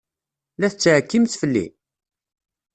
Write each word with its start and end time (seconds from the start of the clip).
La 0.59 0.67
tettɛekkimt 0.71 1.37
fell-i? 1.41 1.65